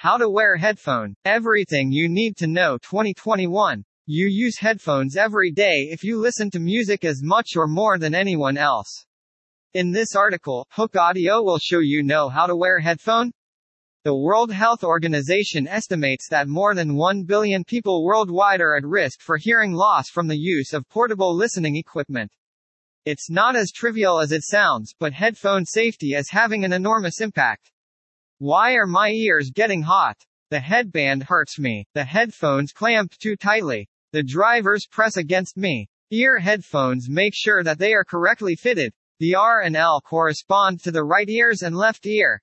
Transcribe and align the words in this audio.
How 0.00 0.16
to 0.16 0.30
wear 0.30 0.56
headphone. 0.56 1.16
Everything 1.24 1.90
you 1.90 2.08
need 2.08 2.36
to 2.36 2.46
know 2.46 2.78
2021. 2.78 3.84
You 4.06 4.28
use 4.28 4.56
headphones 4.56 5.16
every 5.16 5.50
day 5.50 5.88
if 5.90 6.04
you 6.04 6.20
listen 6.20 6.52
to 6.52 6.60
music 6.60 7.04
as 7.04 7.20
much 7.20 7.56
or 7.56 7.66
more 7.66 7.98
than 7.98 8.14
anyone 8.14 8.56
else. 8.56 9.06
In 9.74 9.90
this 9.90 10.14
article, 10.14 10.68
Hooke 10.70 10.94
Audio 10.94 11.42
will 11.42 11.58
show 11.58 11.80
you 11.80 12.04
know 12.04 12.28
how 12.28 12.46
to 12.46 12.54
wear 12.54 12.78
headphone. 12.78 13.32
The 14.04 14.14
World 14.14 14.52
Health 14.52 14.84
Organization 14.84 15.66
estimates 15.66 16.28
that 16.30 16.46
more 16.46 16.76
than 16.76 16.94
1 16.94 17.24
billion 17.24 17.64
people 17.64 18.04
worldwide 18.04 18.60
are 18.60 18.76
at 18.76 18.84
risk 18.84 19.20
for 19.20 19.36
hearing 19.36 19.72
loss 19.72 20.10
from 20.10 20.28
the 20.28 20.38
use 20.38 20.74
of 20.74 20.88
portable 20.88 21.34
listening 21.34 21.74
equipment. 21.74 22.30
It's 23.04 23.28
not 23.28 23.56
as 23.56 23.72
trivial 23.72 24.20
as 24.20 24.30
it 24.30 24.44
sounds, 24.44 24.94
but 25.00 25.12
headphone 25.12 25.64
safety 25.64 26.14
is 26.14 26.30
having 26.30 26.64
an 26.64 26.72
enormous 26.72 27.20
impact. 27.20 27.72
Why 28.40 28.74
are 28.74 28.86
my 28.86 29.10
ears 29.10 29.50
getting 29.50 29.82
hot? 29.82 30.16
The 30.50 30.60
headband 30.60 31.24
hurts 31.24 31.58
me. 31.58 31.84
The 31.94 32.04
headphones 32.04 32.70
clamp 32.70 33.18
too 33.18 33.34
tightly. 33.34 33.88
The 34.12 34.22
drivers 34.22 34.86
press 34.88 35.16
against 35.16 35.56
me. 35.56 35.88
Ear 36.12 36.38
headphones 36.38 37.08
make 37.10 37.32
sure 37.34 37.64
that 37.64 37.78
they 37.78 37.94
are 37.94 38.04
correctly 38.04 38.54
fitted. 38.54 38.92
The 39.18 39.34
R 39.34 39.62
and 39.62 39.74
L 39.74 40.00
correspond 40.00 40.80
to 40.84 40.92
the 40.92 41.02
right 41.02 41.28
ears 41.28 41.62
and 41.62 41.76
left 41.76 42.06
ear. 42.06 42.40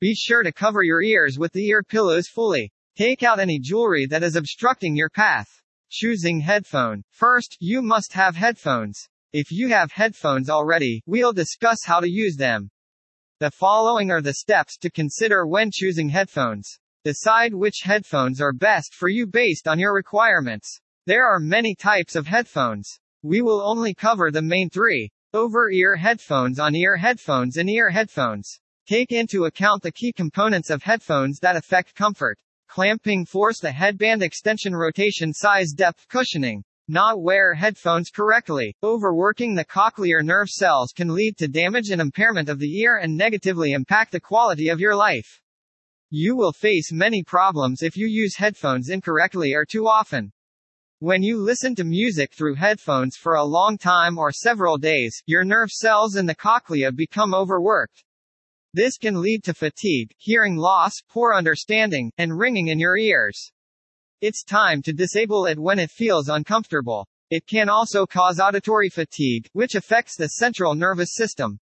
Be 0.00 0.14
sure 0.14 0.42
to 0.42 0.50
cover 0.50 0.82
your 0.82 1.02
ears 1.02 1.38
with 1.38 1.52
the 1.52 1.66
ear 1.66 1.82
pillows 1.82 2.28
fully. 2.28 2.72
Take 2.96 3.22
out 3.22 3.38
any 3.38 3.58
jewelry 3.58 4.06
that 4.06 4.22
is 4.22 4.34
obstructing 4.34 4.96
your 4.96 5.10
path. 5.10 5.60
Choosing 5.90 6.40
headphone. 6.40 7.04
First, 7.10 7.58
you 7.60 7.82
must 7.82 8.14
have 8.14 8.34
headphones. 8.34 8.98
If 9.34 9.52
you 9.52 9.68
have 9.68 9.92
headphones 9.92 10.48
already, 10.48 11.02
we'll 11.04 11.34
discuss 11.34 11.84
how 11.84 12.00
to 12.00 12.08
use 12.08 12.36
them. 12.36 12.70
The 13.40 13.52
following 13.52 14.10
are 14.10 14.20
the 14.20 14.34
steps 14.34 14.76
to 14.78 14.90
consider 14.90 15.46
when 15.46 15.70
choosing 15.72 16.08
headphones. 16.08 16.80
Decide 17.04 17.54
which 17.54 17.82
headphones 17.84 18.40
are 18.40 18.52
best 18.52 18.92
for 18.92 19.08
you 19.08 19.28
based 19.28 19.68
on 19.68 19.78
your 19.78 19.94
requirements. 19.94 20.80
There 21.06 21.24
are 21.24 21.38
many 21.38 21.76
types 21.76 22.16
of 22.16 22.26
headphones. 22.26 22.98
We 23.22 23.40
will 23.40 23.62
only 23.62 23.94
cover 23.94 24.32
the 24.32 24.42
main 24.42 24.70
three. 24.70 25.12
Over-ear 25.32 25.94
headphones 25.94 26.58
on-ear 26.58 26.96
headphones 26.96 27.58
and 27.58 27.70
ear 27.70 27.90
headphones. 27.90 28.58
Take 28.88 29.12
into 29.12 29.44
account 29.44 29.84
the 29.84 29.92
key 29.92 30.12
components 30.12 30.68
of 30.68 30.82
headphones 30.82 31.38
that 31.38 31.54
affect 31.54 31.94
comfort. 31.94 32.40
Clamping 32.66 33.24
force 33.24 33.60
the 33.60 33.70
headband 33.70 34.20
extension 34.20 34.74
rotation 34.74 35.32
size 35.32 35.70
depth 35.70 36.08
cushioning. 36.08 36.64
Not 36.90 37.20
wear 37.20 37.52
headphones 37.52 38.08
correctly. 38.08 38.74
Overworking 38.82 39.54
the 39.54 39.64
cochlear 39.66 40.24
nerve 40.24 40.48
cells 40.48 40.90
can 40.90 41.14
lead 41.14 41.36
to 41.36 41.46
damage 41.46 41.90
and 41.90 42.00
impairment 42.00 42.48
of 42.48 42.58
the 42.58 42.78
ear 42.78 42.96
and 42.96 43.14
negatively 43.14 43.72
impact 43.72 44.12
the 44.12 44.20
quality 44.20 44.68
of 44.68 44.80
your 44.80 44.96
life. 44.96 45.42
You 46.08 46.34
will 46.34 46.52
face 46.52 46.90
many 46.90 47.22
problems 47.22 47.82
if 47.82 47.94
you 47.94 48.06
use 48.06 48.36
headphones 48.36 48.88
incorrectly 48.88 49.52
or 49.52 49.66
too 49.66 49.86
often. 49.86 50.32
When 51.00 51.22
you 51.22 51.36
listen 51.36 51.74
to 51.74 51.84
music 51.84 52.32
through 52.32 52.54
headphones 52.54 53.16
for 53.16 53.34
a 53.34 53.44
long 53.44 53.76
time 53.76 54.16
or 54.16 54.32
several 54.32 54.78
days, 54.78 55.22
your 55.26 55.44
nerve 55.44 55.70
cells 55.70 56.16
in 56.16 56.24
the 56.24 56.34
cochlea 56.34 56.90
become 56.90 57.34
overworked. 57.34 58.02
This 58.72 58.96
can 58.96 59.20
lead 59.20 59.44
to 59.44 59.52
fatigue, 59.52 60.14
hearing 60.16 60.56
loss, 60.56 60.94
poor 61.06 61.34
understanding, 61.34 62.10
and 62.16 62.38
ringing 62.38 62.68
in 62.68 62.78
your 62.78 62.96
ears. 62.96 63.52
It's 64.20 64.42
time 64.42 64.82
to 64.82 64.92
disable 64.92 65.46
it 65.46 65.60
when 65.60 65.78
it 65.78 65.92
feels 65.92 66.28
uncomfortable. 66.28 67.06
It 67.30 67.46
can 67.46 67.68
also 67.68 68.04
cause 68.04 68.40
auditory 68.40 68.88
fatigue, 68.88 69.48
which 69.52 69.76
affects 69.76 70.16
the 70.16 70.26
central 70.26 70.74
nervous 70.74 71.10
system. 71.14 71.60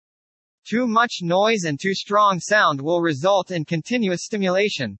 Too 0.67 0.85
much 0.85 1.19
noise 1.21 1.63
and 1.63 1.79
too 1.79 1.93
strong 1.93 2.41
sound 2.41 2.81
will 2.81 2.99
result 2.99 3.51
in 3.51 3.63
continuous 3.63 4.25
stimulation. 4.25 4.97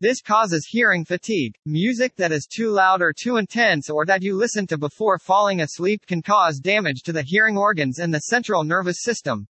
This 0.00 0.20
causes 0.20 0.66
hearing 0.68 1.04
fatigue. 1.04 1.54
Music 1.66 2.16
that 2.16 2.32
is 2.32 2.48
too 2.52 2.72
loud 2.72 3.00
or 3.00 3.12
too 3.12 3.36
intense 3.36 3.88
or 3.88 4.04
that 4.06 4.24
you 4.24 4.34
listen 4.34 4.66
to 4.66 4.76
before 4.76 5.20
falling 5.20 5.60
asleep 5.60 6.04
can 6.08 6.20
cause 6.20 6.58
damage 6.58 7.02
to 7.04 7.12
the 7.12 7.22
hearing 7.22 7.56
organs 7.56 8.00
and 8.00 8.12
the 8.12 8.22
central 8.22 8.64
nervous 8.64 9.02
system. 9.02 9.46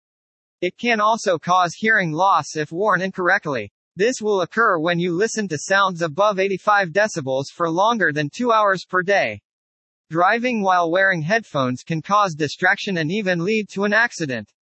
It 0.62 0.78
can 0.78 0.98
also 0.98 1.38
cause 1.38 1.74
hearing 1.74 2.10
loss 2.10 2.56
if 2.56 2.72
worn 2.72 3.02
incorrectly. 3.02 3.70
This 3.98 4.22
will 4.22 4.42
occur 4.42 4.78
when 4.78 5.00
you 5.00 5.12
listen 5.12 5.48
to 5.48 5.58
sounds 5.58 6.02
above 6.02 6.38
85 6.38 6.90
decibels 6.90 7.46
for 7.52 7.68
longer 7.68 8.12
than 8.12 8.30
two 8.32 8.52
hours 8.52 8.84
per 8.88 9.02
day. 9.02 9.40
Driving 10.08 10.62
while 10.62 10.88
wearing 10.88 11.22
headphones 11.22 11.82
can 11.82 12.00
cause 12.00 12.36
distraction 12.36 12.98
and 12.98 13.10
even 13.10 13.44
lead 13.44 13.68
to 13.70 13.82
an 13.82 13.92
accident. 13.92 14.52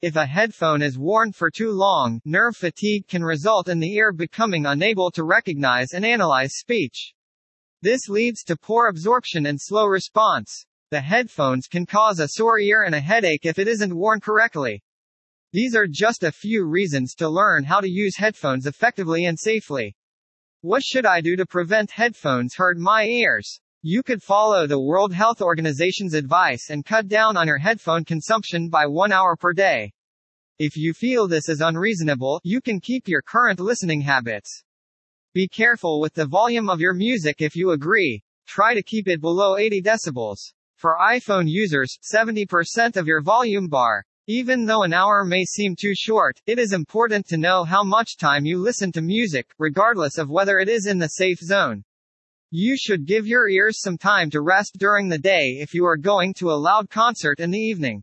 If 0.00 0.14
a 0.14 0.26
headphone 0.26 0.80
is 0.80 0.96
worn 0.96 1.32
for 1.32 1.50
too 1.50 1.72
long, 1.72 2.20
nerve 2.24 2.56
fatigue 2.56 3.08
can 3.08 3.24
result 3.24 3.68
in 3.68 3.80
the 3.80 3.92
ear 3.96 4.12
becoming 4.12 4.64
unable 4.64 5.10
to 5.10 5.24
recognize 5.24 5.92
and 5.92 6.06
analyze 6.06 6.52
speech. 6.54 7.14
This 7.82 8.08
leads 8.08 8.44
to 8.44 8.56
poor 8.56 8.86
absorption 8.86 9.46
and 9.46 9.58
slow 9.60 9.86
response. 9.86 10.66
The 10.92 11.00
headphones 11.00 11.66
can 11.66 11.84
cause 11.84 12.20
a 12.20 12.28
sore 12.28 12.60
ear 12.60 12.84
and 12.84 12.94
a 12.94 13.00
headache 13.00 13.44
if 13.44 13.58
it 13.58 13.66
isn't 13.66 13.96
worn 13.96 14.20
correctly. 14.20 14.84
These 15.50 15.74
are 15.74 15.86
just 15.86 16.24
a 16.24 16.32
few 16.32 16.66
reasons 16.66 17.14
to 17.14 17.28
learn 17.28 17.64
how 17.64 17.80
to 17.80 17.88
use 17.88 18.18
headphones 18.18 18.66
effectively 18.66 19.24
and 19.24 19.40
safely. 19.40 19.96
What 20.60 20.82
should 20.82 21.06
I 21.06 21.22
do 21.22 21.36
to 21.36 21.46
prevent 21.46 21.90
headphones 21.90 22.56
hurt 22.56 22.76
my 22.76 23.06
ears? 23.06 23.58
You 23.80 24.02
could 24.02 24.22
follow 24.22 24.66
the 24.66 24.78
World 24.78 25.14
Health 25.14 25.40
Organization's 25.40 26.12
advice 26.12 26.68
and 26.68 26.84
cut 26.84 27.08
down 27.08 27.38
on 27.38 27.46
your 27.46 27.56
headphone 27.56 28.04
consumption 28.04 28.68
by 28.68 28.84
one 28.84 29.10
hour 29.10 29.36
per 29.36 29.54
day. 29.54 29.90
If 30.58 30.76
you 30.76 30.92
feel 30.92 31.26
this 31.26 31.48
is 31.48 31.62
unreasonable, 31.62 32.42
you 32.44 32.60
can 32.60 32.78
keep 32.78 33.08
your 33.08 33.22
current 33.22 33.58
listening 33.58 34.02
habits. 34.02 34.64
Be 35.32 35.48
careful 35.48 35.98
with 35.98 36.12
the 36.12 36.26
volume 36.26 36.68
of 36.68 36.80
your 36.80 36.92
music 36.92 37.36
if 37.38 37.56
you 37.56 37.70
agree. 37.70 38.22
Try 38.46 38.74
to 38.74 38.82
keep 38.82 39.08
it 39.08 39.22
below 39.22 39.56
80 39.56 39.80
decibels. 39.80 40.52
For 40.76 40.98
iPhone 41.00 41.48
users, 41.48 41.98
70% 42.02 42.98
of 42.98 43.06
your 43.06 43.22
volume 43.22 43.68
bar 43.68 44.04
even 44.30 44.66
though 44.66 44.82
an 44.82 44.92
hour 44.92 45.24
may 45.24 45.42
seem 45.42 45.74
too 45.74 45.94
short, 45.94 46.38
it 46.46 46.58
is 46.58 46.74
important 46.74 47.26
to 47.26 47.38
know 47.38 47.64
how 47.64 47.82
much 47.82 48.18
time 48.18 48.44
you 48.44 48.58
listen 48.58 48.92
to 48.92 49.00
music, 49.00 49.48
regardless 49.58 50.18
of 50.18 50.28
whether 50.28 50.58
it 50.58 50.68
is 50.68 50.86
in 50.86 50.98
the 50.98 51.08
safe 51.08 51.38
zone. 51.38 51.82
You 52.50 52.76
should 52.76 53.06
give 53.06 53.26
your 53.26 53.48
ears 53.48 53.80
some 53.80 53.96
time 53.96 54.28
to 54.30 54.42
rest 54.42 54.76
during 54.78 55.08
the 55.08 55.16
day 55.16 55.56
if 55.62 55.72
you 55.72 55.86
are 55.86 55.96
going 55.96 56.34
to 56.34 56.50
a 56.50 56.60
loud 56.60 56.90
concert 56.90 57.40
in 57.40 57.50
the 57.50 57.58
evening. 57.58 58.02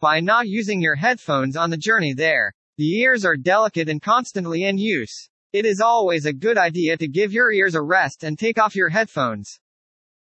By 0.00 0.20
not 0.20 0.48
using 0.48 0.80
your 0.80 0.94
headphones 0.94 1.54
on 1.54 1.68
the 1.68 1.76
journey 1.76 2.14
there, 2.14 2.54
the 2.78 3.00
ears 3.00 3.26
are 3.26 3.36
delicate 3.36 3.90
and 3.90 4.00
constantly 4.00 4.64
in 4.64 4.78
use. 4.78 5.28
It 5.52 5.66
is 5.66 5.82
always 5.82 6.24
a 6.24 6.32
good 6.32 6.56
idea 6.56 6.96
to 6.96 7.06
give 7.06 7.30
your 7.30 7.52
ears 7.52 7.74
a 7.74 7.82
rest 7.82 8.24
and 8.24 8.38
take 8.38 8.58
off 8.58 8.74
your 8.74 8.88
headphones. 8.88 9.60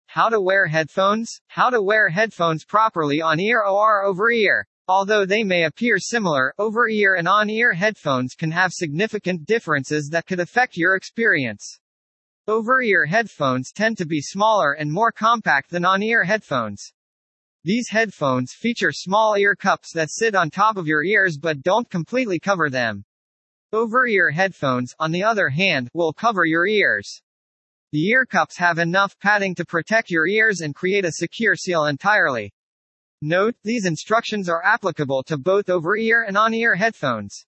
How 0.07 0.27
to 0.27 0.41
wear 0.41 0.67
headphones? 0.67 1.39
How 1.47 1.69
to 1.69 1.81
wear 1.81 2.09
headphones 2.09 2.65
properly 2.65 3.21
on 3.21 3.39
ear 3.39 3.63
or 3.63 4.03
over 4.03 4.29
ear. 4.29 4.67
Although 4.93 5.25
they 5.25 5.45
may 5.45 5.63
appear 5.63 5.99
similar, 5.99 6.53
over-ear 6.59 7.15
and 7.15 7.25
on-ear 7.25 7.71
headphones 7.71 8.35
can 8.35 8.51
have 8.51 8.73
significant 8.73 9.45
differences 9.45 10.09
that 10.09 10.25
could 10.25 10.41
affect 10.41 10.75
your 10.75 10.97
experience. 10.97 11.79
Over-ear 12.45 13.05
headphones 13.05 13.71
tend 13.71 13.97
to 13.99 14.05
be 14.05 14.19
smaller 14.19 14.73
and 14.73 14.91
more 14.91 15.13
compact 15.13 15.69
than 15.69 15.85
on-ear 15.85 16.25
headphones. 16.25 16.91
These 17.63 17.87
headphones 17.87 18.51
feature 18.51 18.91
small 18.91 19.35
ear 19.37 19.55
cups 19.55 19.93
that 19.93 20.11
sit 20.11 20.35
on 20.35 20.49
top 20.49 20.75
of 20.75 20.87
your 20.87 21.05
ears 21.05 21.37
but 21.37 21.63
don't 21.63 21.89
completely 21.89 22.37
cover 22.37 22.69
them. 22.69 23.05
Over-ear 23.71 24.31
headphones, 24.31 24.93
on 24.99 25.13
the 25.13 25.23
other 25.23 25.47
hand, 25.47 25.87
will 25.93 26.11
cover 26.11 26.43
your 26.43 26.67
ears. 26.67 27.21
The 27.93 28.09
ear 28.09 28.25
cups 28.25 28.57
have 28.57 28.77
enough 28.77 29.17
padding 29.19 29.55
to 29.55 29.63
protect 29.63 30.09
your 30.09 30.27
ears 30.27 30.59
and 30.59 30.75
create 30.75 31.05
a 31.05 31.13
secure 31.13 31.55
seal 31.55 31.85
entirely. 31.85 32.51
Note, 33.23 33.55
these 33.63 33.85
instructions 33.85 34.49
are 34.49 34.65
applicable 34.65 35.21
to 35.23 35.37
both 35.37 35.69
over-ear 35.69 36.23
and 36.27 36.35
on-ear 36.35 36.73
headphones. 36.73 37.45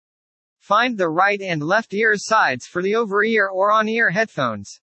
Find 0.61 0.97
the 0.97 1.09
right 1.09 1.41
and 1.41 1.61
left 1.61 1.93
ear 1.93 2.15
sides 2.17 2.67
for 2.67 2.83
the 2.83 2.95
over-ear 2.95 3.49
or 3.49 3.73
on-ear 3.73 4.11
headphones. 4.11 4.81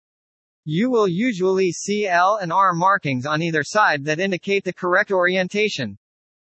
You 0.65 0.89
will 0.89 1.07
usually 1.07 1.71
see 1.71 2.06
L 2.06 2.38
and 2.41 2.51
R 2.51 2.74
markings 2.74 3.25
on 3.25 3.41
either 3.41 3.63
side 3.63 4.03
that 4.03 4.19
indicate 4.19 4.65
the 4.65 4.74
correct 4.74 5.09
orientation. 5.12 5.97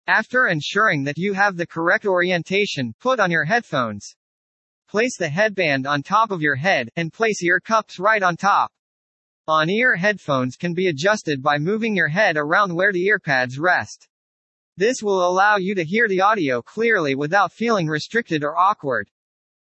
After 0.07 0.47
ensuring 0.47 1.05
that 1.05 1.19
you 1.19 1.35
have 1.35 1.59
the 1.59 1.67
correct 1.67 2.07
orientation, 2.07 2.95
put 3.01 3.21
on 3.21 3.31
your 3.31 3.45
headphones. 3.45 4.17
Place 4.89 5.19
the 5.19 5.29
headband 5.29 5.87
on 5.87 6.03
top 6.03 6.31
of 6.31 6.41
your 6.41 6.57
head, 6.57 6.89
and 6.97 7.13
place 7.13 7.43
ear 7.43 7.61
cups 7.61 7.99
right 7.99 8.23
on 8.23 8.37
top. 8.37 8.73
On-ear 9.47 9.97
headphones 9.97 10.57
can 10.57 10.73
be 10.73 10.89
adjusted 10.89 11.43
by 11.43 11.59
moving 11.59 11.95
your 11.95 12.09
head 12.09 12.39
around 12.39 12.75
where 12.75 12.93
the 12.93 13.07
earpads 13.07 13.59
rest. 13.59 14.09
This 14.77 15.03
will 15.03 15.25
allow 15.25 15.57
you 15.57 15.77
to 15.77 15.85
hear 15.85 16.09
the 16.09 16.21
audio 16.21 16.61
clearly 16.61 17.15
without 17.15 17.53
feeling 17.53 17.87
restricted 17.87 18.43
or 18.43 18.59
awkward. 18.59 19.09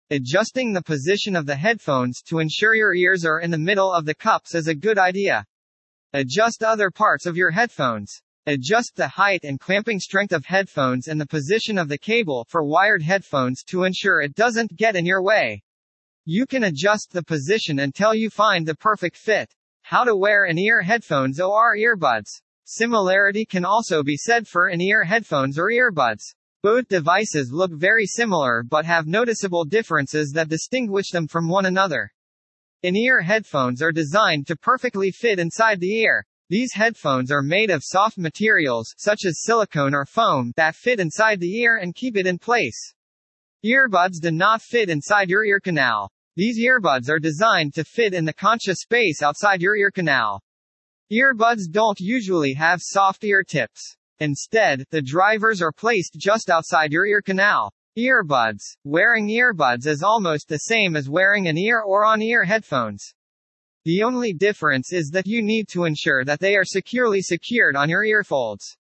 Adjusting 0.09 0.73
the 0.73 0.81
position 0.81 1.35
of 1.35 1.45
the 1.45 1.55
headphones 1.55 2.23
to 2.23 2.39
ensure 2.39 2.73
your 2.73 2.95
ears 2.95 3.23
are 3.23 3.39
in 3.39 3.51
the 3.51 3.57
middle 3.57 3.93
of 3.93 4.05
the 4.05 4.15
cups 4.15 4.55
is 4.55 4.67
a 4.67 4.73
good 4.73 4.97
idea. 4.97 5.45
Adjust 6.13 6.63
other 6.63 6.89
parts 6.89 7.27
of 7.27 7.37
your 7.37 7.51
headphones. 7.51 8.19
Adjust 8.47 8.93
the 8.95 9.07
height 9.07 9.41
and 9.43 9.59
clamping 9.59 9.99
strength 9.99 10.33
of 10.33 10.45
headphones 10.45 11.07
and 11.07 11.21
the 11.21 11.27
position 11.27 11.77
of 11.77 11.87
the 11.87 11.99
cable 11.99 12.45
for 12.49 12.63
wired 12.63 13.03
headphones 13.03 13.63
to 13.63 13.83
ensure 13.83 14.21
it 14.21 14.33
doesn't 14.33 14.75
get 14.75 14.95
in 14.95 15.05
your 15.05 15.21
way. 15.21 15.61
You 16.25 16.47
can 16.47 16.63
adjust 16.63 17.11
the 17.11 17.23
position 17.23 17.77
until 17.79 18.15
you 18.15 18.31
find 18.31 18.65
the 18.65 18.75
perfect 18.75 19.17
fit. 19.17 19.53
How 19.83 20.03
to 20.03 20.15
wear 20.15 20.45
in-ear 20.45 20.81
headphones 20.81 21.39
or 21.39 21.75
earbuds. 21.75 22.41
Similarity 22.67 23.45
can 23.45 23.63
also 23.63 24.01
be 24.01 24.17
said 24.17 24.47
for 24.47 24.69
in-ear 24.69 25.03
headphones 25.03 25.59
or 25.59 25.69
earbuds. 25.69 26.33
Both 26.63 26.87
devices 26.87 27.51
look 27.51 27.71
very 27.71 28.07
similar 28.07 28.63
but 28.63 28.85
have 28.85 29.05
noticeable 29.05 29.65
differences 29.65 30.31
that 30.31 30.49
distinguish 30.49 31.11
them 31.11 31.27
from 31.27 31.47
one 31.47 31.67
another. 31.67 32.11
In-ear 32.81 33.21
headphones 33.21 33.83
are 33.83 33.91
designed 33.91 34.47
to 34.47 34.55
perfectly 34.55 35.11
fit 35.11 35.37
inside 35.37 35.79
the 35.79 36.01
ear. 36.01 36.25
These 36.49 36.73
headphones 36.73 37.31
are 37.31 37.43
made 37.43 37.69
of 37.69 37.83
soft 37.83 38.17
materials, 38.17 38.95
such 38.97 39.25
as 39.25 39.43
silicone 39.43 39.93
or 39.93 40.07
foam, 40.07 40.51
that 40.55 40.75
fit 40.75 40.99
inside 40.99 41.39
the 41.39 41.59
ear 41.59 41.77
and 41.77 41.93
keep 41.93 42.17
it 42.17 42.25
in 42.25 42.39
place. 42.39 42.95
Earbuds 43.63 44.19
do 44.19 44.31
not 44.31 44.63
fit 44.63 44.89
inside 44.89 45.29
your 45.29 45.45
ear 45.45 45.59
canal. 45.59 46.11
These 46.35 46.59
earbuds 46.65 47.09
are 47.09 47.19
designed 47.19 47.75
to 47.75 47.83
fit 47.83 48.15
in 48.15 48.25
the 48.25 48.33
concha 48.33 48.75
space 48.75 49.21
outside 49.21 49.61
your 49.61 49.75
ear 49.75 49.91
canal. 49.91 50.41
Earbuds 51.11 51.69
don't 51.69 51.99
usually 51.99 52.53
have 52.53 52.81
soft 52.81 53.23
ear 53.23 53.43
tips. 53.43 53.95
Instead, 54.21 54.85
the 54.89 55.03
drivers 55.03 55.61
are 55.61 55.71
placed 55.71 56.15
just 56.17 56.49
outside 56.49 56.91
your 56.91 57.05
ear 57.05 57.21
canal. 57.21 57.71
Earbuds. 57.95 58.75
Wearing 58.83 59.27
earbuds 59.27 59.85
is 59.85 60.01
almost 60.01 60.47
the 60.47 60.57
same 60.57 60.95
as 60.95 61.07
wearing 61.07 61.47
an 61.47 61.59
ear 61.59 61.81
or 61.81 62.05
on-ear 62.05 62.43
headphones. 62.43 63.13
The 63.83 64.01
only 64.01 64.33
difference 64.33 64.91
is 64.91 65.11
that 65.11 65.27
you 65.27 65.43
need 65.43 65.67
to 65.73 65.83
ensure 65.83 66.25
that 66.25 66.39
they 66.39 66.55
are 66.55 66.65
securely 66.65 67.21
secured 67.21 67.75
on 67.75 67.87
your 67.87 68.03
earfolds. 68.03 68.75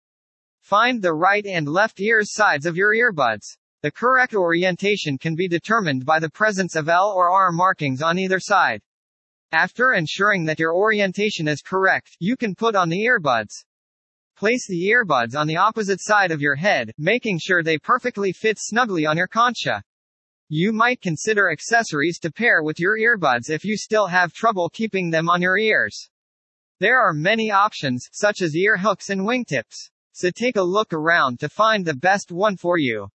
Find 0.60 1.02
the 1.02 1.16
right 1.16 1.48
and 1.48 1.68
left 1.68 2.00
ears 2.00 2.36
sides 2.36 2.68
of 2.68 2.78
your 2.78 2.94
earbuds. 2.94 3.58
The 3.82 3.90
correct 3.90 4.36
orientation 4.36 5.18
can 5.18 5.34
be 5.34 5.48
determined 5.48 6.06
by 6.06 6.20
the 6.20 6.30
presence 6.30 6.76
of 6.76 6.88
L 6.88 7.12
or 7.16 7.32
R 7.32 7.52
markings 7.52 8.04
on 8.04 8.20
either 8.20 8.40
side. 8.40 8.84
After 9.54 9.92
ensuring 9.92 10.46
that 10.46 10.60
your 10.60 10.74
orientation 10.74 11.50
is 11.50 11.62
correct, 11.62 12.16
you 12.20 12.38
can 12.38 12.56
put 12.56 12.74
on 12.74 12.88
the 12.88 13.06
earbuds. 13.06 13.66
Place 14.38 14.66
the 14.66 14.90
earbuds 14.90 15.36
on 15.36 15.46
the 15.46 15.58
opposite 15.58 16.00
side 16.00 16.32
of 16.32 16.40
your 16.40 16.56
head, 16.56 16.94
making 16.98 17.38
sure 17.40 17.62
they 17.62 17.78
perfectly 17.78 18.32
fit 18.32 18.58
snugly 18.58 19.06
on 19.06 19.18
your 19.18 19.28
concha. 19.28 19.84
You 20.48 20.72
might 20.72 21.02
consider 21.02 21.52
accessories 21.52 22.18
to 22.20 22.32
pair 22.32 22.64
with 22.64 22.80
your 22.80 22.98
earbuds 22.98 23.50
if 23.50 23.66
you 23.66 23.76
still 23.76 24.08
have 24.08 24.32
trouble 24.32 24.70
keeping 24.70 25.10
them 25.10 25.30
on 25.30 25.42
your 25.42 25.58
ears. 25.58 26.10
There 26.80 27.02
are 27.02 27.14
many 27.14 27.52
options, 27.52 28.08
such 28.14 28.42
as 28.42 28.56
ear 28.56 28.78
hooks 28.78 29.10
and 29.10 29.22
wingtips. 29.22 29.90
So 30.14 30.32
take 30.32 30.56
a 30.56 30.64
look 30.64 30.94
around 30.94 31.42
to 31.42 31.50
find 31.50 31.86
the 31.86 31.94
best 31.94 32.32
one 32.32 32.56
for 32.56 32.78
you. 32.78 33.10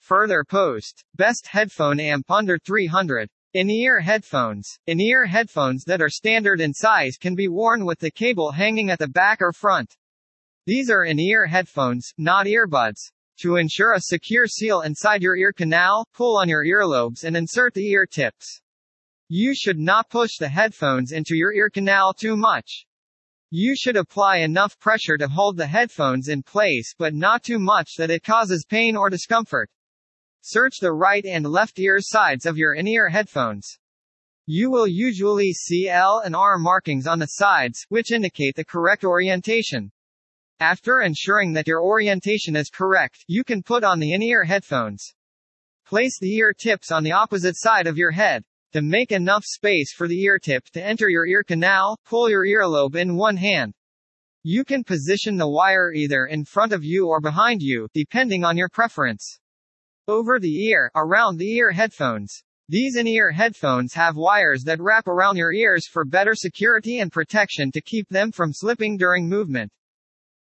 Further 0.00 0.44
post. 0.44 1.02
Best 1.14 1.46
headphone 1.46 1.98
amp 1.98 2.30
under 2.30 2.58
300. 2.58 3.30
In-ear 3.54 4.00
headphones. 4.00 4.78
In-ear 4.86 5.26
headphones 5.26 5.84
that 5.84 6.00
are 6.00 6.08
standard 6.08 6.58
in 6.62 6.72
size 6.72 7.18
can 7.20 7.34
be 7.34 7.48
worn 7.48 7.84
with 7.84 7.98
the 7.98 8.10
cable 8.10 8.52
hanging 8.52 8.88
at 8.88 8.98
the 8.98 9.08
back 9.08 9.42
or 9.42 9.52
front. 9.52 9.94
These 10.64 10.88
are 10.88 11.04
in-ear 11.04 11.44
headphones, 11.44 12.14
not 12.16 12.46
earbuds. 12.46 13.10
To 13.42 13.56
ensure 13.56 13.92
a 13.92 14.00
secure 14.00 14.46
seal 14.46 14.80
inside 14.80 15.20
your 15.20 15.36
ear 15.36 15.52
canal, 15.52 16.06
pull 16.14 16.38
on 16.38 16.48
your 16.48 16.64
earlobes 16.64 17.24
and 17.24 17.36
insert 17.36 17.74
the 17.74 17.90
ear 17.90 18.06
tips. 18.06 18.62
You 19.28 19.54
should 19.54 19.78
not 19.78 20.08
push 20.08 20.38
the 20.38 20.48
headphones 20.48 21.12
into 21.12 21.36
your 21.36 21.52
ear 21.52 21.68
canal 21.68 22.14
too 22.14 22.38
much. 22.38 22.86
You 23.50 23.76
should 23.76 23.98
apply 23.98 24.38
enough 24.38 24.78
pressure 24.78 25.18
to 25.18 25.28
hold 25.28 25.58
the 25.58 25.66
headphones 25.66 26.28
in 26.28 26.42
place 26.42 26.94
but 26.96 27.12
not 27.12 27.42
too 27.42 27.58
much 27.58 27.96
that 27.98 28.10
it 28.10 28.24
causes 28.24 28.64
pain 28.66 28.96
or 28.96 29.10
discomfort. 29.10 29.68
Search 30.44 30.78
the 30.80 30.92
right 30.92 31.24
and 31.24 31.46
left 31.46 31.78
ear 31.78 31.98
sides 32.00 32.46
of 32.46 32.58
your 32.58 32.74
in-ear 32.74 33.08
headphones. 33.08 33.78
You 34.44 34.72
will 34.72 34.88
usually 34.88 35.52
see 35.52 35.88
L 35.88 36.20
and 36.24 36.34
R 36.34 36.58
markings 36.58 37.06
on 37.06 37.20
the 37.20 37.26
sides, 37.26 37.86
which 37.90 38.10
indicate 38.10 38.56
the 38.56 38.64
correct 38.64 39.04
orientation. 39.04 39.92
After 40.58 41.00
ensuring 41.00 41.52
that 41.52 41.68
your 41.68 41.80
orientation 41.80 42.56
is 42.56 42.70
correct, 42.70 43.24
you 43.28 43.44
can 43.44 43.62
put 43.62 43.84
on 43.84 44.00
the 44.00 44.14
in-ear 44.14 44.42
headphones. 44.42 45.14
Place 45.86 46.18
the 46.20 46.34
ear 46.34 46.52
tips 46.52 46.90
on 46.90 47.04
the 47.04 47.12
opposite 47.12 47.54
side 47.56 47.86
of 47.86 47.96
your 47.96 48.10
head. 48.10 48.42
To 48.72 48.82
make 48.82 49.12
enough 49.12 49.44
space 49.44 49.92
for 49.94 50.08
the 50.08 50.20
ear 50.22 50.40
tip 50.40 50.64
to 50.72 50.84
enter 50.84 51.08
your 51.08 51.24
ear 51.24 51.44
canal, 51.44 51.96
pull 52.04 52.28
your 52.28 52.44
earlobe 52.44 52.96
in 52.96 53.14
one 53.14 53.36
hand. 53.36 53.74
You 54.42 54.64
can 54.64 54.82
position 54.82 55.36
the 55.36 55.48
wire 55.48 55.92
either 55.92 56.26
in 56.26 56.44
front 56.44 56.72
of 56.72 56.82
you 56.82 57.06
or 57.06 57.20
behind 57.20 57.62
you, 57.62 57.86
depending 57.94 58.42
on 58.42 58.56
your 58.56 58.68
preference. 58.68 59.38
Over 60.08 60.40
the 60.40 60.64
ear, 60.66 60.90
around 60.96 61.36
the 61.36 61.54
ear 61.54 61.70
headphones. 61.70 62.42
These 62.68 62.96
in-ear 62.96 63.30
headphones 63.30 63.94
have 63.94 64.16
wires 64.16 64.64
that 64.64 64.80
wrap 64.80 65.06
around 65.06 65.36
your 65.36 65.52
ears 65.52 65.86
for 65.86 66.04
better 66.04 66.34
security 66.34 66.98
and 66.98 67.12
protection 67.12 67.70
to 67.70 67.80
keep 67.80 68.08
them 68.08 68.32
from 68.32 68.52
slipping 68.52 68.96
during 68.96 69.28
movement. 69.28 69.70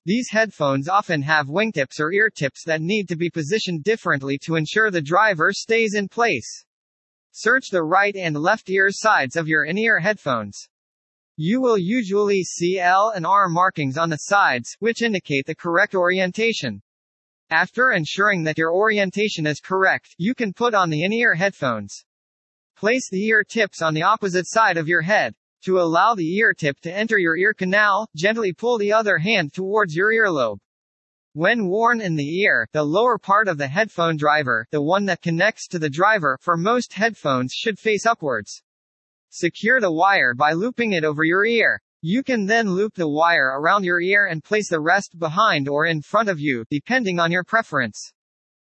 These 0.05 0.29
headphones 0.29 0.87
often 0.87 1.21
have 1.23 1.47
wingtips 1.47 1.99
or 1.99 2.13
ear 2.13 2.29
tips 2.29 2.63
that 2.67 2.79
need 2.79 3.09
to 3.09 3.17
be 3.17 3.29
positioned 3.29 3.83
differently 3.83 4.37
to 4.45 4.55
ensure 4.55 4.91
the 4.91 5.01
driver 5.01 5.51
stays 5.51 5.93
in 5.93 6.07
place. 6.07 6.63
Search 7.31 7.69
the 7.69 7.83
right 7.83 8.15
and 8.15 8.37
left 8.37 8.69
ear 8.69 8.91
sides 8.91 9.35
of 9.35 9.49
your 9.49 9.65
in-ear 9.65 9.99
headphones. 9.99 10.69
You 11.35 11.59
will 11.59 11.77
usually 11.77 12.43
see 12.43 12.79
L 12.79 13.11
and 13.13 13.25
R 13.25 13.49
markings 13.49 13.97
on 13.97 14.09
the 14.09 14.17
sides, 14.17 14.77
which 14.79 15.01
indicate 15.01 15.47
the 15.47 15.55
correct 15.55 15.95
orientation. 15.95 16.81
After 17.51 17.91
ensuring 17.91 18.43
that 18.43 18.59
your 18.59 18.71
orientation 18.71 19.47
is 19.47 19.59
correct, 19.59 20.13
you 20.19 20.35
can 20.35 20.53
put 20.53 20.75
on 20.75 20.91
the 20.91 21.03
in-ear 21.03 21.33
headphones. 21.33 22.05
Place 22.77 23.09
the 23.09 23.25
ear 23.25 23.43
tips 23.43 23.81
on 23.81 23.95
the 23.95 24.03
opposite 24.03 24.47
side 24.47 24.77
of 24.77 24.87
your 24.87 25.01
head. 25.01 25.33
To 25.65 25.79
allow 25.79 26.13
the 26.13 26.35
ear 26.37 26.53
tip 26.53 26.79
to 26.81 26.93
enter 26.93 27.17
your 27.17 27.35
ear 27.35 27.55
canal, 27.55 28.07
gently 28.15 28.53
pull 28.53 28.77
the 28.77 28.93
other 28.93 29.17
hand 29.17 29.51
towards 29.51 29.95
your 29.95 30.13
earlobe. 30.13 30.59
When 31.33 31.67
worn 31.67 32.01
in 32.01 32.15
the 32.15 32.39
ear, 32.41 32.67
the 32.71 32.83
lower 32.83 33.17
part 33.17 33.47
of 33.47 33.57
the 33.57 33.67
headphone 33.67 34.15
driver, 34.15 34.67
the 34.71 34.83
one 34.83 35.05
that 35.05 35.23
connects 35.23 35.67
to 35.69 35.79
the 35.79 35.89
driver, 35.89 36.37
for 36.41 36.55
most 36.55 36.93
headphones 36.93 37.51
should 37.51 37.79
face 37.79 38.05
upwards. 38.05 38.61
Secure 39.29 39.81
the 39.81 39.91
wire 39.91 40.35
by 40.35 40.53
looping 40.53 40.93
it 40.93 41.03
over 41.03 41.23
your 41.23 41.45
ear. 41.45 41.81
You 42.01 42.23
can 42.23 42.45
then 42.45 42.69
loop 42.69 42.95
the 42.95 43.09
wire 43.09 43.59
around 43.59 43.83
your 43.83 44.01
ear 44.01 44.27
and 44.27 44.43
place 44.43 44.69
the 44.69 44.79
rest 44.79 45.19
behind 45.19 45.67
or 45.67 45.85
in 45.85 46.01
front 46.01 46.29
of 46.29 46.39
you, 46.39 46.63
depending 46.69 47.19
on 47.19 47.31
your 47.31 47.43
preference 47.43 48.13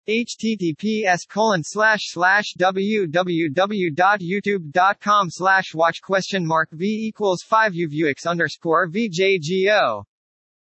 https 0.06 1.26
colon 1.26 1.62
slash 1.64 2.10
slash 2.10 2.52
www.youtube.com 2.58 5.30
slash 5.30 5.74
watch 5.74 6.02
question 6.02 6.46
mark 6.46 6.68
v 6.72 7.06
equals 7.06 7.42
5 7.42 7.72
uvuix 7.72 8.26
underscore 8.26 8.90
vjgo. 8.90 10.04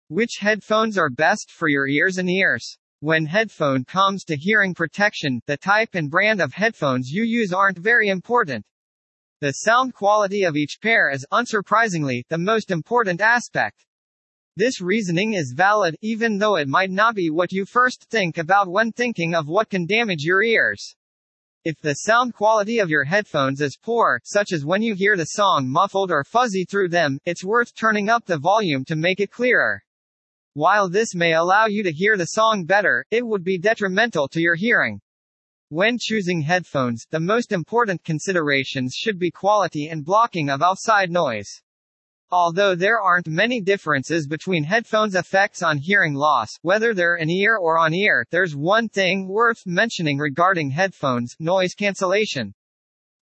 Which 0.07 0.38
headphones 0.38 0.97
are 0.97 1.11
best 1.11 1.50
for 1.50 1.66
your 1.66 1.88
ears 1.88 2.19
and 2.19 2.31
ears? 2.31 2.78
When 3.00 3.26
headphone 3.26 3.85
comes 3.85 4.23
to 4.26 4.37
hearing 4.37 4.75
protection, 4.75 5.40
the 5.47 5.57
type 5.57 5.88
and 5.95 6.09
brand 6.09 6.40
of 6.40 6.52
headphones 6.52 7.11
you 7.11 7.25
use 7.25 7.52
aren't 7.52 7.78
very 7.78 8.11
important. 8.11 8.64
The 9.42 9.54
sound 9.54 9.92
quality 9.92 10.44
of 10.44 10.54
each 10.54 10.78
pair 10.80 11.11
is, 11.11 11.26
unsurprisingly, 11.32 12.22
the 12.28 12.38
most 12.38 12.70
important 12.70 13.20
aspect. 13.20 13.84
This 14.54 14.80
reasoning 14.80 15.34
is 15.34 15.52
valid, 15.56 15.96
even 16.00 16.38
though 16.38 16.54
it 16.54 16.68
might 16.68 16.92
not 16.92 17.16
be 17.16 17.28
what 17.28 17.50
you 17.50 17.64
first 17.64 18.06
think 18.08 18.38
about 18.38 18.70
when 18.70 18.92
thinking 18.92 19.34
of 19.34 19.49
what 19.49 19.68
can 19.68 19.84
damage 19.84 20.22
your 20.22 20.44
ears. 20.44 20.94
If 21.64 21.80
the 21.80 21.94
sound 21.94 22.34
quality 22.34 22.78
of 22.78 22.88
your 22.88 23.02
headphones 23.02 23.61
is 23.61 23.76
poor, 23.82 24.20
such 24.22 24.52
as 24.52 24.64
when 24.64 24.80
you 24.80 24.94
hear 24.94 25.16
the 25.16 25.25
song 25.25 25.68
muffled 25.68 26.12
or 26.12 26.22
fuzzy 26.22 26.64
through 26.64 26.90
them, 26.90 27.18
it's 27.25 27.44
worth 27.44 27.75
turning 27.75 28.08
up 28.08 28.25
the 28.25 28.38
volume 28.38 28.84
to 28.84 28.94
make 28.94 29.18
it 29.18 29.32
clearer. 29.32 29.82
While 30.54 30.88
this 30.88 31.16
may 31.16 31.32
allow 31.32 31.66
you 31.66 31.82
to 31.82 31.90
hear 31.90 32.16
the 32.16 32.26
song 32.26 32.64
better, 32.64 33.04
it 33.11 33.26
would 33.26 33.42
be 33.42 33.58
detrimental 33.58 34.28
to 34.28 34.40
your 34.40 34.54
hearing. 34.54 35.00
When 35.75 35.97
choosing 35.99 36.43
headphones, 36.43 37.07
the 37.11 37.19
most 37.19 37.50
important 37.50 38.05
considerations 38.05 38.95
should 38.95 39.19
be 39.19 39.31
quality 39.31 39.88
and 39.88 40.05
blocking 40.05 40.50
of 40.50 40.61
outside 40.61 41.11
noise. 41.11 41.49
Although 42.31 42.75
there 42.75 43.00
aren't 43.00 43.26
many 43.26 43.62
differences 43.62 44.26
between 44.26 44.64
headphones' 44.64 45.14
effects 45.14 45.62
on 45.62 45.79
hearing 45.79 46.12
loss, 46.12 46.50
whether 46.61 46.93
they're 46.93 47.17
in-ear 47.17 47.57
or 47.57 47.79
on-ear, 47.79 48.26
there's 48.31 48.55
one 48.55 48.91
thing 48.91 49.26
worth 49.26 49.62
mentioning 49.64 50.19
regarding 50.19 50.69
headphones, 50.73 51.35
noise 51.41 51.73
cancellation. 51.73 52.52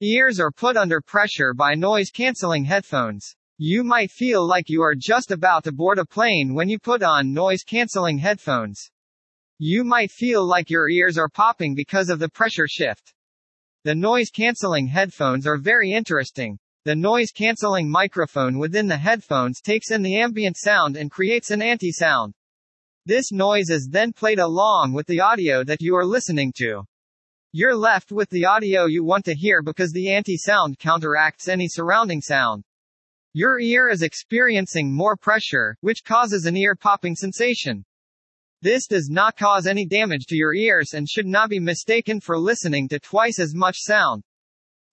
Ears 0.00 0.40
are 0.40 0.50
put 0.50 0.76
under 0.76 1.00
pressure 1.00 1.54
by 1.54 1.74
noise-canceling 1.74 2.64
headphones. 2.64 3.36
You 3.58 3.84
might 3.84 4.10
feel 4.10 4.44
like 4.44 4.68
you 4.68 4.82
are 4.82 4.96
just 4.98 5.30
about 5.30 5.62
to 5.62 5.72
board 5.72 6.00
a 6.00 6.04
plane 6.04 6.52
when 6.52 6.68
you 6.68 6.80
put 6.80 7.04
on 7.04 7.32
noise-canceling 7.32 8.18
headphones. 8.18 8.90
You 9.62 9.84
might 9.84 10.10
feel 10.10 10.48
like 10.48 10.70
your 10.70 10.88
ears 10.88 11.18
are 11.18 11.28
popping 11.28 11.74
because 11.74 12.08
of 12.08 12.18
the 12.18 12.30
pressure 12.30 12.66
shift. 12.66 13.12
The 13.84 13.94
noise-canceling 13.94 14.86
headphones 14.86 15.46
are 15.46 15.58
very 15.58 15.92
interesting. 15.92 16.58
The 16.86 16.96
noise-canceling 16.96 17.86
microphone 17.86 18.56
within 18.58 18.86
the 18.86 18.96
headphones 18.96 19.60
takes 19.60 19.90
in 19.90 20.00
the 20.00 20.16
ambient 20.16 20.56
sound 20.56 20.96
and 20.96 21.10
creates 21.10 21.50
an 21.50 21.60
anti-sound. 21.60 22.32
This 23.04 23.32
noise 23.32 23.68
is 23.68 23.86
then 23.92 24.14
played 24.14 24.38
along 24.38 24.94
with 24.94 25.06
the 25.06 25.20
audio 25.20 25.62
that 25.64 25.82
you 25.82 25.94
are 25.94 26.06
listening 26.06 26.54
to. 26.56 26.84
You're 27.52 27.76
left 27.76 28.12
with 28.12 28.30
the 28.30 28.46
audio 28.46 28.86
you 28.86 29.04
want 29.04 29.26
to 29.26 29.34
hear 29.34 29.62
because 29.62 29.92
the 29.92 30.10
anti-sound 30.10 30.78
counteracts 30.78 31.48
any 31.48 31.68
surrounding 31.68 32.22
sound. 32.22 32.64
Your 33.34 33.60
ear 33.60 33.90
is 33.90 34.00
experiencing 34.00 34.90
more 34.90 35.18
pressure, 35.18 35.76
which 35.82 36.02
causes 36.02 36.46
an 36.46 36.56
ear 36.56 36.74
popping 36.74 37.14
sensation. 37.14 37.84
This 38.62 38.86
does 38.86 39.08
not 39.10 39.36
cause 39.36 39.66
any 39.66 39.86
damage 39.86 40.26
to 40.26 40.36
your 40.36 40.54
ears 40.54 40.92
and 40.92 41.08
should 41.08 41.26
not 41.26 41.48
be 41.48 41.58
mistaken 41.58 42.20
for 42.20 42.38
listening 42.38 42.88
to 42.88 42.98
twice 42.98 43.38
as 43.38 43.54
much 43.54 43.76
sound. 43.78 44.22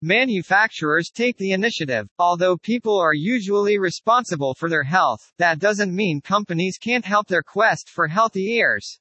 Manufacturers 0.02 1.10
take 1.10 1.38
the 1.38 1.52
initiative. 1.52 2.08
Although 2.20 2.58
people 2.58 3.00
are 3.00 3.14
usually 3.14 3.80
responsible 3.80 4.54
for 4.54 4.70
their 4.70 4.84
health, 4.84 5.20
that 5.40 5.60
doesn't 5.60 5.96
mean 5.96 6.22
companies 6.22 6.78
can't 6.78 7.04
help 7.04 7.28
their 7.28 7.42
quest 7.42 7.90
for 7.90 8.08
healthy 8.08 8.58
ears. 8.58 9.00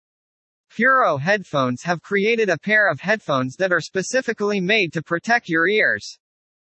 Puro 0.75 1.19
headphones 1.19 1.83
have 1.83 2.03
created 2.03 2.49
a 2.49 2.59
pair 2.59 2.89
of 2.89 3.01
headphones 3.01 3.57
that 3.57 3.73
are 3.73 3.81
specifically 3.81 4.61
made 4.61 4.93
to 4.95 5.03
protect 5.03 5.49
your 5.49 5.69
ears. 5.69 6.19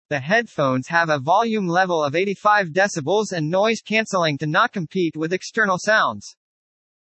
The 0.10 0.20
headphones 0.20 0.88
have 0.88 1.10
a 1.10 1.20
volume 1.20 1.67
level 1.67 2.01
of 2.01 2.15
85 2.15 2.70
decibels 2.70 3.34
and 3.34 3.50
noise 3.50 3.82
cancelling 3.82 4.38
to 4.38 4.48
not 4.48 4.72
compete 4.72 5.17
with 5.17 5.34
external 5.34 5.77
sounds. 5.77 6.37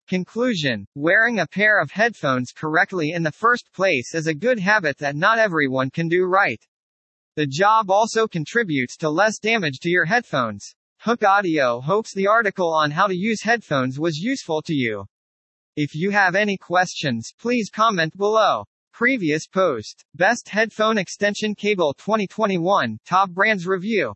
Conclusion 0.08 0.86
Wearing 0.94 1.40
a 1.40 1.48
pair 1.48 1.80
of 1.80 1.90
headphones 1.90 2.52
correctly 2.52 3.10
in 3.10 3.24
the 3.24 3.32
first 3.32 3.72
place 3.72 4.14
is 4.14 4.28
a 4.28 4.34
good 4.34 4.60
habit 4.60 4.98
that 4.98 5.16
not 5.16 5.40
everyone 5.40 5.90
can 5.90 6.06
do 6.06 6.26
right. 6.26 6.64
The 7.34 7.48
job 7.48 7.90
also 7.90 8.28
contributes 8.28 8.96
to 8.98 9.10
less 9.10 9.40
damage 9.40 9.80
to 9.80 9.90
your 9.90 10.04
headphones. 10.04 10.76
Hooke 11.00 11.24
Audio 11.24 11.80
hopes 11.80 12.14
the 12.14 12.28
article 12.28 12.72
on 12.72 12.92
how 12.92 13.08
to 13.08 13.16
use 13.16 13.42
headphones 13.42 13.98
was 13.98 14.16
useful 14.16 14.62
to 14.62 14.74
you. 14.74 15.06
If 15.74 15.94
you 15.94 16.10
have 16.10 16.36
any 16.36 16.56
questions, 16.56 17.34
please 17.36 17.68
comment 17.68 18.16
below. 18.16 18.64
Previous 18.92 19.46
post. 19.46 20.04
Best 20.14 20.48
Headphone 20.48 20.98
Extension 20.98 21.54
Cable 21.54 21.94
2021, 21.94 22.98
Top 23.04 23.30
Brands 23.30 23.66
Review. 23.66 24.14